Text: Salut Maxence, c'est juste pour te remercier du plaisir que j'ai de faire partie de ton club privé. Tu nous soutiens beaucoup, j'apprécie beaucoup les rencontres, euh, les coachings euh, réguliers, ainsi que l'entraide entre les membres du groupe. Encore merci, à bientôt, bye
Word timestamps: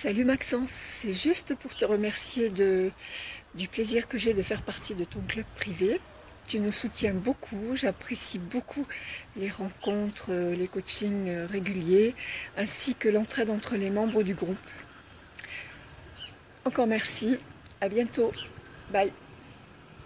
Salut 0.00 0.24
Maxence, 0.24 0.70
c'est 0.70 1.12
juste 1.12 1.56
pour 1.56 1.74
te 1.74 1.84
remercier 1.84 2.50
du 2.50 3.68
plaisir 3.68 4.06
que 4.06 4.16
j'ai 4.16 4.32
de 4.32 4.42
faire 4.42 4.62
partie 4.62 4.94
de 4.94 5.02
ton 5.02 5.18
club 5.26 5.44
privé. 5.56 6.00
Tu 6.46 6.60
nous 6.60 6.70
soutiens 6.70 7.14
beaucoup, 7.14 7.74
j'apprécie 7.74 8.38
beaucoup 8.38 8.86
les 9.36 9.50
rencontres, 9.50 10.26
euh, 10.30 10.54
les 10.54 10.68
coachings 10.68 11.28
euh, 11.28 11.48
réguliers, 11.50 12.14
ainsi 12.56 12.94
que 12.94 13.08
l'entraide 13.08 13.50
entre 13.50 13.74
les 13.74 13.90
membres 13.90 14.22
du 14.22 14.34
groupe. 14.34 14.56
Encore 16.64 16.86
merci, 16.86 17.36
à 17.80 17.88
bientôt, 17.88 18.30
bye 18.92 19.12